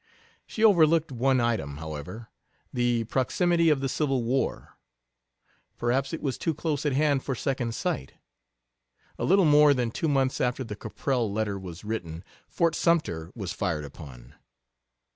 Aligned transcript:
She 0.47 0.63
overlooked 0.63 1.11
one 1.11 1.39
item, 1.39 1.77
however: 1.77 2.29
the 2.73 3.03
proximity 3.03 3.69
of 3.69 3.81
the 3.81 3.87
Civil 3.87 4.23
War. 4.23 4.75
Perhaps 5.77 6.11
it 6.11 6.23
was 6.23 6.39
too 6.39 6.55
close 6.55 6.87
at 6.87 6.91
hand 6.93 7.21
for 7.21 7.35
second 7.35 7.75
sight. 7.75 8.13
A 9.19 9.23
little 9.23 9.45
more 9.45 9.75
than 9.75 9.91
two 9.91 10.07
months 10.07 10.41
after 10.41 10.63
the 10.63 10.75
Caprell 10.75 11.31
letter 11.31 11.59
was 11.59 11.83
written 11.85 12.23
Fort 12.47 12.73
Sumter 12.73 13.31
was 13.35 13.53
fired 13.53 13.85
upon. 13.85 14.33